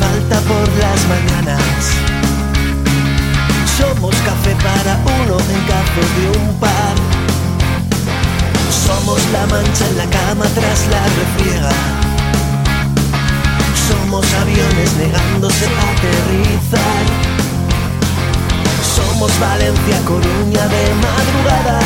[0.00, 1.80] Falta por las mañanas.
[3.76, 6.94] Somos café para uno en café de un par.
[8.86, 11.76] Somos la mancha en la cama tras la refriega.
[13.88, 17.04] Somos aviones negándose a aterrizar.
[18.96, 21.80] Somos Valencia, Coruña de madrugada.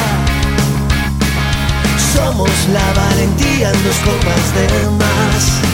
[2.14, 4.66] Somos la valentía en dos copas de
[5.02, 5.73] más.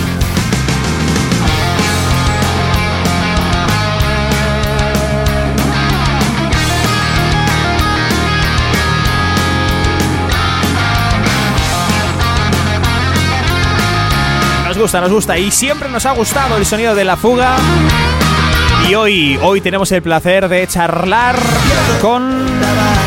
[14.81, 17.57] Gusta, nos gusta y siempre nos ha gustado el sonido de la fuga.
[18.89, 21.37] Y hoy, hoy tenemos el placer de charlar
[22.01, 22.47] con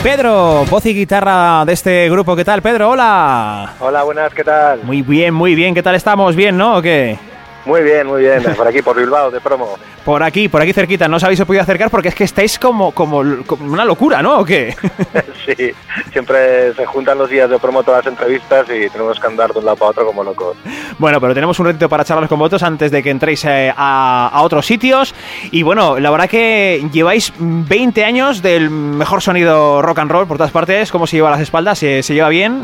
[0.03, 2.35] Pedro, voz y guitarra de este grupo.
[2.35, 2.91] ¿Qué tal, Pedro?
[2.91, 3.73] Hola.
[3.79, 4.83] Hola, buenas, ¿qué tal?
[4.83, 5.73] Muy bien, muy bien.
[5.73, 6.35] ¿Qué tal estamos?
[6.35, 6.77] ¿Bien, no?
[6.77, 7.17] ¿O qué?
[7.65, 8.43] Muy bien, muy bien.
[8.57, 9.77] Por aquí, por Bilbao, de promo.
[10.03, 11.07] Por aquí, por aquí cerquita.
[11.07, 14.39] No os habéis podido acercar porque es que estáis como, como, como una locura, ¿no?
[14.39, 14.75] ¿O qué?
[15.45, 15.71] sí,
[16.11, 19.59] siempre se juntan los días de promo todas las entrevistas y tenemos que andar de
[19.59, 20.57] un lado para otro como locos.
[20.99, 24.29] Bueno, pero tenemos un ratito para charlar con vosotros antes de que entréis eh, a,
[24.33, 25.15] a otros sitios.
[25.51, 30.35] Y bueno, la verdad que lleváis 20 años del mejor sonido rock and roll por
[30.37, 30.91] todas partes.
[30.91, 31.79] ¿Cómo se lleva a las espaldas?
[31.79, 32.63] ¿Se, se lleva bien?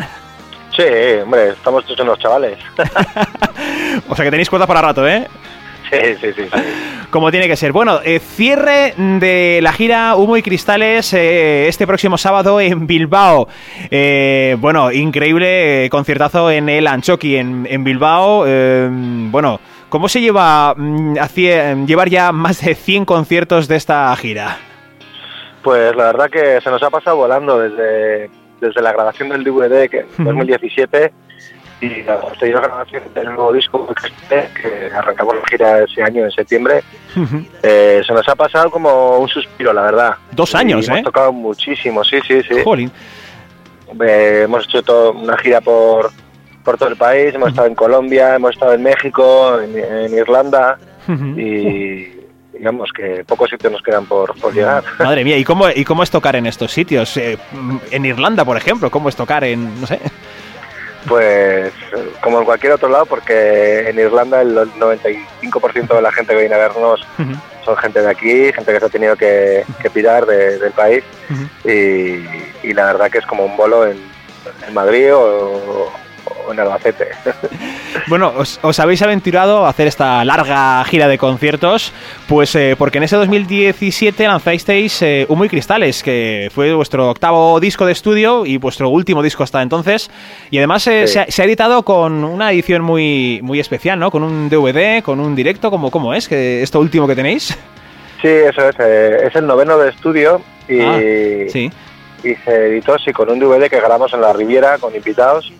[0.75, 0.83] Sí,
[1.23, 2.57] hombre, estamos todos unos chavales.
[4.07, 5.27] O sea que tenéis cuerda para rato, ¿eh?
[5.89, 6.61] sí, sí, sí, sí.
[7.09, 7.71] Como tiene que ser.
[7.71, 13.47] Bueno, eh, cierre de la gira Humo y Cristales eh, este próximo sábado en Bilbao.
[13.89, 18.45] Eh, bueno, increíble eh, conciertazo en el Anchoqui en, en Bilbao.
[19.31, 19.59] Bueno,
[19.89, 24.57] ¿cómo se lleva mm, hacia- llevar ya más de 100 conciertos de esta gira?
[25.63, 28.29] Pues la verdad que se nos ha pasado volando desde,
[28.61, 31.11] desde la grabación del DVD, que en 2017,
[31.81, 33.87] y la posterior grabación del nuevo disco
[34.29, 36.83] que arrancamos la gira ese año, en septiembre.
[37.63, 40.15] Eh, se nos ha pasado como un suspiro, la verdad.
[40.31, 41.03] Dos años, Y hemos ¿eh?
[41.03, 42.55] tocado muchísimo, sí, sí, sí.
[42.63, 42.91] Jolín.
[44.05, 46.11] Eh, hemos hecho todo- una gira por,
[46.63, 50.77] por todo el país, hemos estado en Colombia, hemos estado en México, en, en Irlanda
[51.37, 52.19] y
[52.53, 54.83] digamos que pocos sitios nos quedan por, por llegar.
[54.99, 57.15] Madre mía, ¿y cómo, ¿y cómo es tocar en estos sitios?
[57.17, 57.37] Eh,
[57.89, 59.99] en Irlanda, por ejemplo, ¿cómo es tocar en, no sé?
[61.07, 61.71] Pues
[62.21, 66.55] como en cualquier otro lado, porque en Irlanda el 95% de la gente que viene
[66.55, 67.01] a vernos
[67.63, 71.03] son gente de aquí, gente que se ha tenido que, que pirar de- del país.
[71.63, 72.25] Y,
[72.67, 73.97] y la verdad que es como un bolo en,
[74.67, 75.91] en Madrid o
[76.51, 77.07] en Albacete.
[78.07, 81.91] Bueno, os, os habéis aventurado a hacer esta larga gira de conciertos,
[82.27, 87.59] pues eh, porque en ese 2017 lanzasteis eh, Humo y Cristales, que fue vuestro octavo
[87.59, 90.09] disco de estudio y vuestro último disco hasta entonces.
[90.49, 91.13] Y además eh, Sí.
[91.13, 94.09] se, ha, se ha editado con una edición muy, muy especial, ¿no?
[94.11, 96.27] Con un DVD, con un directo, ¿cómo, cómo es?
[96.27, 97.47] que ¿Esto último que tenéis?
[98.21, 98.75] Sí, eso es.
[98.79, 100.99] eh, es el noveno de estudio y, Ah,
[101.49, 101.71] sí.
[102.23, 105.51] y se editó sí, con un DVD que grabamos en la Riviera con invitados,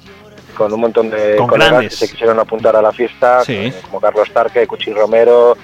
[0.60, 1.92] con un montón de Con colegas grandes.
[1.98, 3.72] que se quisieron apuntar a la fiesta, Sí.
[3.86, 5.58] como- Carlos Tarque, Cuchi Romero,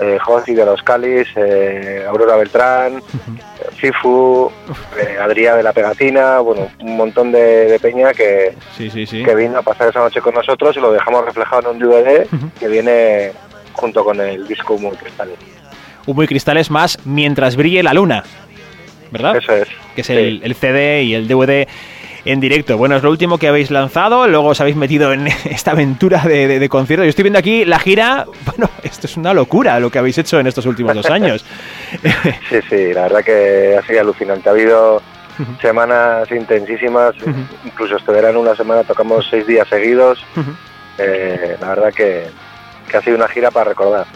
[0.00, 3.00] eh, Josi de los Calis, eh, Aurora Beltrán, eh,
[3.74, 4.50] Fifu,
[4.98, 9.24] eh, Adrià de la Pegatina, bueno, un montón de, de peña que, Sí, sí, sí.
[9.24, 12.26] que vino a pasar esa noche con nosotros y lo dejamos reflejado en un DVD
[12.58, 13.32] que viene
[13.72, 15.30] junto con el disco Humo y Cristal.
[16.06, 18.22] Humo y Cristales más Mientras brille la luna,
[19.10, 19.36] ¿verdad?
[19.36, 19.68] Eso es.
[19.96, 21.66] que es el CD y el DVD
[22.26, 22.76] en directo.
[22.76, 26.46] Bueno, es lo último que habéis lanzado, luego os habéis metido en esta aventura de,
[26.48, 27.04] de, de concierto.
[27.04, 30.38] Yo estoy viendo aquí la gira, bueno, esto es una locura lo que habéis hecho
[30.40, 31.44] en estos últimos dos años.
[32.48, 34.48] Sí, sí, la verdad que ha sido alucinante.
[34.48, 35.02] Ha habido
[35.60, 37.14] semanas intensísimas,
[37.64, 40.24] incluso este verano una semana tocamos seis días seguidos.
[40.98, 42.26] Eh, la verdad que,
[42.90, 44.06] que ha sido una gira para recordar.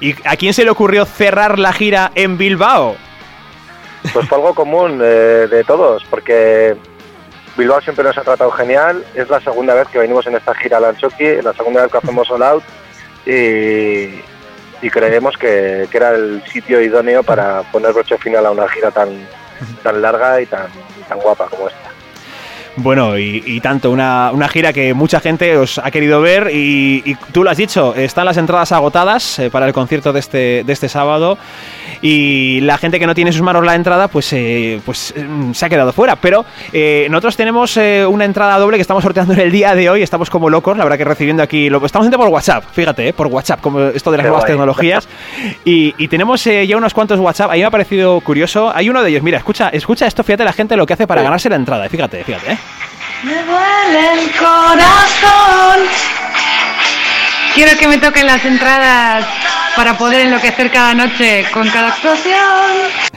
[0.00, 2.96] ¿Y a quién se le ocurrió cerrar la gira en Bilbao?
[4.12, 6.76] Pues fue algo común eh, de todos, porque
[7.56, 9.04] Bilbao siempre nos ha tratado genial.
[9.14, 11.98] Es la segunda vez que venimos en esta gira al Anchoqui, la segunda vez que
[11.98, 12.64] hacemos All Out
[13.26, 19.26] y, creemos que, era el sitio idóneo para poner broche final a una gira tan,
[19.84, 20.68] larga y tan
[21.22, 22.03] guapa como esta.
[22.76, 27.02] Bueno, y, y tanto, una, una gira que mucha gente os ha querido ver y,
[27.04, 30.64] y tú lo has dicho, están las entradas agotadas eh, para el concierto de este,
[30.64, 31.38] de este sábado
[32.02, 35.52] y la gente que no tiene en sus manos la entrada pues, eh, pues mm,
[35.52, 36.16] se ha quedado fuera.
[36.16, 39.88] Pero eh, nosotros tenemos eh, una entrada doble que estamos sorteando en el día de
[39.88, 43.08] hoy, estamos como locos, la verdad que recibiendo aquí, lo estamos haciendo por WhatsApp, fíjate,
[43.08, 44.52] eh, por WhatsApp, como esto de las Qué nuevas guay.
[44.52, 45.08] tecnologías.
[45.64, 49.02] Y, y tenemos eh, ya unos cuantos WhatsApp, ahí me ha parecido curioso, hay uno
[49.02, 51.24] de ellos, mira, escucha, escucha esto, fíjate la gente lo que hace para Sí.
[51.24, 52.58] ganarse la entrada, fíjate, fíjate.
[53.24, 55.80] Me duele el corazón.
[57.54, 59.24] Quiero que me toquen las entradas
[59.76, 62.34] para poder enloquecer cada noche con cada actuación.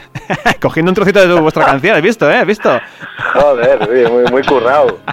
[0.61, 2.37] Cogiendo un trocito de vuestra canción, ¿has visto, eh?
[2.37, 2.79] ¿Has visto?
[3.33, 4.99] Joder, sí, muy, muy currado.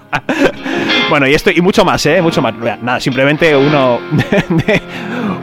[1.10, 2.22] Bueno, y esto y mucho más, ¿eh?
[2.22, 2.54] Mucho más.
[2.80, 4.00] Nada, simplemente uno.
[4.48, 4.82] de-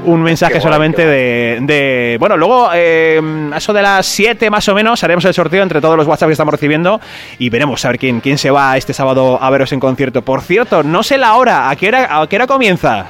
[0.05, 3.21] un mensaje guay, solamente de, de- Bueno, luego, eh,
[3.53, 6.29] a eso de las 7 más o menos, haremos el sorteo entre todos los WhatsApp
[6.29, 6.99] que estamos recibiendo
[7.39, 10.21] y veremos a ver quién, quién se va este sábado a veros en concierto.
[10.21, 11.69] Por cierto, no sé la hora.
[11.69, 13.07] ¿A qué hora, a qué hora comienza?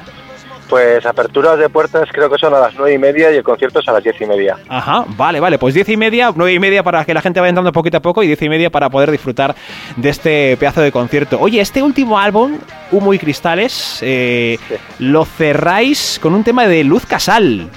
[0.72, 3.80] Pues aperturas de puertas creo que son a las nueve y media y el concierto
[3.80, 4.56] es a las diez y media.
[4.70, 7.50] Ajá, vale, vale, pues diez y media, nueve y media para que la gente vaya
[7.50, 9.54] entrando poquito a poco y diez y media para poder disfrutar
[9.96, 11.36] de este pedazo de concierto.
[11.38, 12.56] Oye, este último álbum,
[12.90, 14.74] Humo y Cristales, eh, Sí.
[15.00, 17.68] lo cerráis con un tema de Luz Casal.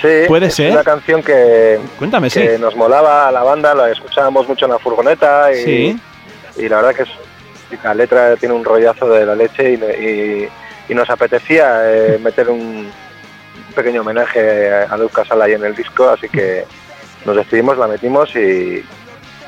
[0.00, 0.72] Sí, ¿Puede es ser?
[0.72, 2.40] una canción que, Cuéntame, sí.
[2.58, 6.00] nos molaba a la banda, la escuchábamos mucho en la furgoneta y, Sí.
[6.56, 7.10] y la verdad que es,
[7.84, 10.48] la letra tiene un rollazo de la leche y, y-
[10.90, 12.90] y nos apetecía eh, meter un,
[13.74, 16.64] pequeño homenaje a Luz Casal ahí en el disco, así que
[17.24, 18.84] nos decidimos, la metimos y,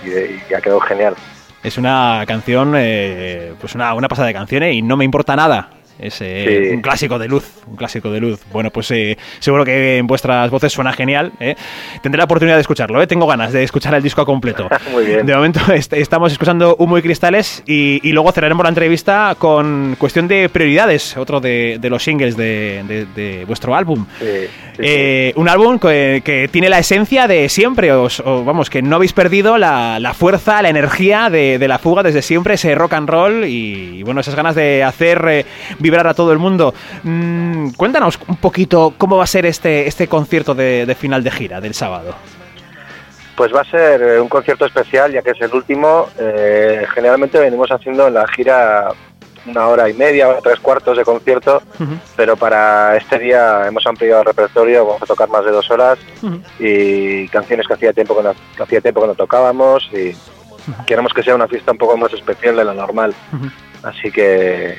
[0.05, 1.15] y- y ha quedado genial.
[1.63, 5.69] Es una canción, eh, pues una, una pasada de canciones y no me importa nada.
[5.99, 6.75] Es eh, Sí.
[6.75, 8.41] un clásico de luz, un clásico de luz.
[8.53, 11.33] Bueno, pues eh, seguro que en vuestras voces suena genial.
[11.41, 11.55] ¿eh?
[12.03, 13.07] Tendré la oportunidad de escucharlo, ¿eh?
[13.07, 14.69] tengo ganas de escuchar el disco completo.
[14.93, 15.27] Muy bien.
[15.27, 19.97] De momento est- estamos escuchando Humo y Cristales y, y luego cerraremos la entrevista con
[19.99, 24.07] cuestión de prioridades, otro de, de los singles de, de- de vuestro álbum.
[24.19, 24.27] Sí,
[24.77, 25.33] sí, sí.
[25.37, 29.13] Un álbum que, que tiene la esencia de siempre, os, o vamos, que no habéis
[29.13, 33.45] perdido la, la fuerza, la energía de, la fuga desde siempre, ese rock and roll
[33.45, 35.47] y, y, bueno, esas ganas de hacer
[35.83, 36.73] vibrar a todo el mundo.
[37.03, 41.31] Mm, cuéntanos un poquito cómo va a ser este, este concierto de, de final de
[41.31, 42.15] gira del sábado.
[43.37, 46.09] Pues va a ser eh, un concierto especial, ya que es el último.
[46.19, 48.93] Eh, generalmente venimos haciendo en la gira
[49.47, 51.63] una hora y media, o tres cuartos de concierto,
[52.17, 55.99] pero para este día hemos ampliado el repertorio, vamos a tocar más de dos horas
[56.59, 60.15] y canciones que hacía tiempo que no, que hacía tiempo que no tocábamos y
[60.87, 63.15] queremos que sea una fiesta un poco más especial de la normal.
[63.83, 64.79] Así que,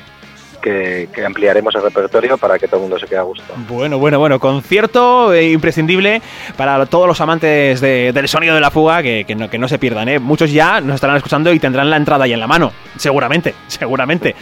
[0.64, 3.44] que, ampliaremos el repertorio para que todo el mundo se quede a gusto.
[3.68, 6.22] Bueno, bueno, bueno, concierto eh, imprescindible
[6.56, 9.78] para todos los amantes de- del sonido de la fuga, que, no, que no se
[9.78, 10.18] pierdan, ¿eh?
[10.18, 14.34] Muchos ya nos estarán escuchando y tendrán la entrada ahí en la mano, seguramente, seguramente.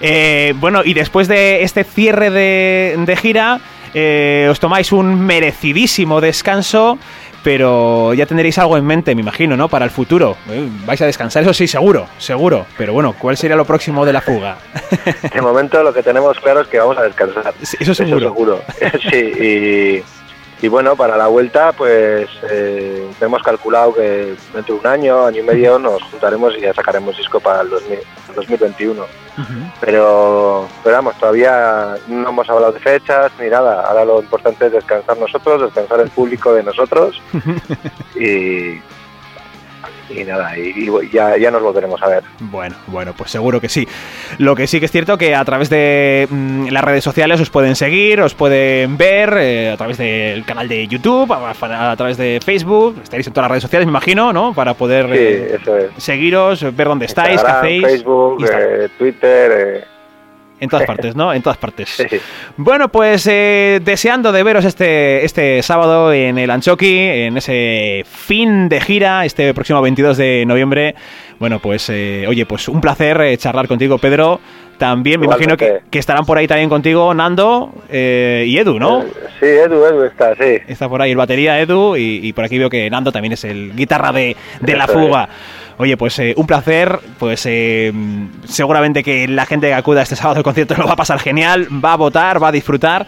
[0.00, 3.60] Eh, bueno, y después de este cierre de, de gira,
[3.94, 6.98] eh, os tomáis un merecidísimo descanso,
[7.44, 9.68] pero ya tendréis algo en mente, me imagino, ¿no?
[9.68, 10.36] Para el futuro.
[10.48, 12.66] Eh, vais a descansar, eso sí, seguro, seguro.
[12.78, 14.56] Pero bueno, ¿cuál sería lo próximo de la fuga?
[15.32, 17.52] De momento lo que tenemos claro es que vamos a descansar.
[17.62, 18.20] Sí, eso seguro.
[18.20, 18.62] seguro.
[19.10, 20.04] sí, y,
[20.64, 25.40] y bueno, para la vuelta, pues eh, hemos calculado que dentro de un año, año
[25.40, 27.98] y medio, nos juntaremos y ya sacaremos disco para el, 2000
[28.30, 29.02] el 2021.
[29.02, 29.52] Ujú.
[29.82, 33.86] Pero, pero vamos, todavía no hemos hablado de fechas ni nada.
[33.86, 37.20] Ahora lo importante es descansar nosotros, descansar el público de nosotros
[38.16, 38.80] y,
[40.10, 42.22] y nada, y, y ya, ya nos volveremos a ver.
[42.40, 43.86] Bueno, bueno, pues seguro que sí.
[44.38, 47.50] Lo que sí que es cierto que a través de mm, las redes sociales os
[47.50, 51.50] pueden seguir, os pueden ver, eh, a través del canal de YouTube, a,
[51.90, 54.52] a través de Facebook, estaréis en todas las redes sociales, me imagino, ¿no?
[54.54, 55.58] Para poder Sí, eh,
[55.96, 56.02] es.
[56.02, 57.82] seguiros, ver dónde estáis, qué hacéis.
[57.84, 59.93] Facebook, eh, Twitter.
[60.60, 61.32] En todas partes, ¿no?
[61.32, 61.88] En todas partes.
[61.90, 62.06] sí.
[62.56, 68.68] Bueno, pues eh, deseando de veros este, este sábado en el Anchoqui, en ese fin
[68.68, 70.94] de gira, este próximo 22 de noviembre.
[71.38, 74.40] Bueno, pues eh, oye, pues un placer eh, charlar contigo, Pedro.
[74.78, 79.02] También me imagino que, que estarán por ahí también contigo Nando eh, y Edu, ¿no?
[79.02, 79.06] Eh,
[79.38, 80.58] Sí, Edu, Edu está, sí.
[80.66, 83.44] Está por ahí el batería Edu y, y por aquí veo que Nando también es
[83.44, 85.28] el guitarra de, de la fuga.
[85.76, 87.92] Oye, pues eh, un placer, pues eh,
[88.44, 91.66] seguramente que la gente que acuda este sábado al concierto lo va a pasar genial,
[91.84, 93.06] va a votar, va a disfrutar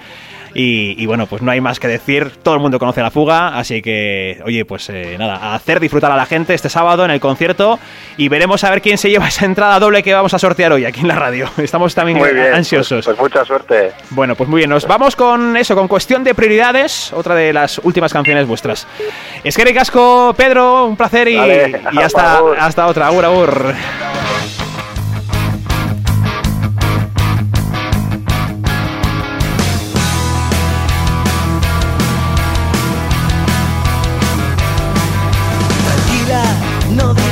[0.59, 3.83] Y, bueno, pues no hay más que decir, todo el mundo conoce la fuga, así
[3.83, 7.21] que, oye, pues eh, nada, a hacer disfrutar a la gente este sábado en el
[7.21, 7.79] concierto
[8.17, 10.87] y veremos a ver quién se lleva esa entrada doble que vamos a sortear hoy
[10.87, 11.49] aquí en la radio.
[11.59, 12.19] Estamos también
[12.55, 13.05] ansiosos.
[13.05, 13.93] Pues, pues, mucha suerte.
[14.11, 17.79] Bueno, pues muy bien, nos vamos con eso, con cuestión de prioridades, otra de las
[17.79, 18.87] últimas canciones vuestras.
[19.45, 23.09] Es que casco, Pedro, un placer y, hasta, hasta otra.
[23.09, 23.75] Agur, agur.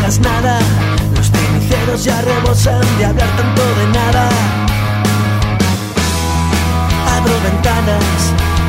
[0.05, 0.59] Nada.
[1.17, 4.29] Los ceniceros ya rebosan de hablar tanto de nada.
[7.17, 8.19] Abro ventanas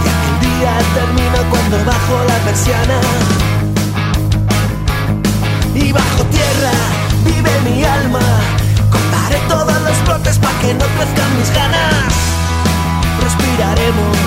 [0.03, 2.99] y aquel día termino cuando bajo la persiana.
[5.73, 6.71] Y bajo tierra
[7.25, 8.25] vive mi alma.
[8.89, 12.13] Cortaré todos los brotes para que no crezcan mis ganas.
[13.21, 14.17] Respiraremos,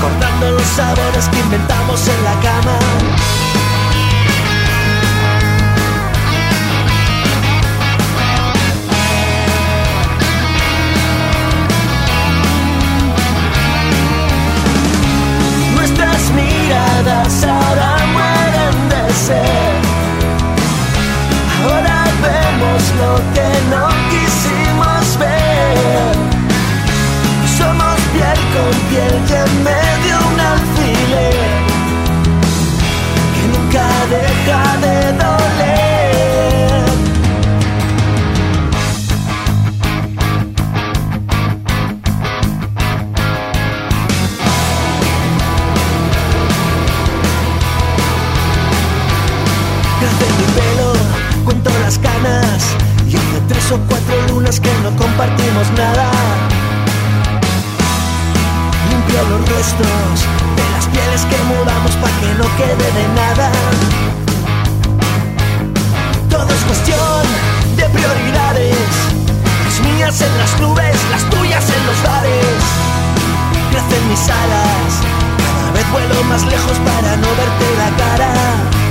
[0.00, 3.41] cortando los sabores que inventamos en la cama.
[23.02, 26.14] Lo que no quisimos ver.
[27.58, 31.50] Somos piel con piel que en medio un alfiler
[33.34, 35.82] que nunca deja de doler.
[50.00, 50.26] Y hace
[53.48, 56.10] tres o cuatro lunas que no compartimos nada.
[58.90, 60.16] Limpio los restos
[60.56, 63.50] de las pieles que mudamos para que no quede de nada.
[66.30, 67.22] Todo es cuestión
[67.76, 68.76] de prioridades.
[69.64, 72.62] Las mías en las nubes, las tuyas en los bares.
[73.70, 74.92] Crecen mis alas,
[75.38, 78.81] cada vez vuelo más lejos para no verte la cara.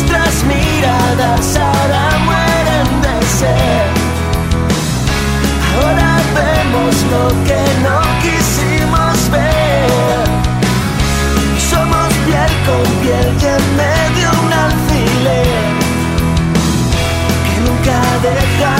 [0.00, 3.86] nuestras miradas ahora mueren de ser.
[5.74, 10.24] Ahora vemos lo que no quisimos ver.
[11.70, 15.68] Somos piel con piel y en medio un alfiler
[17.44, 18.77] que nunca deja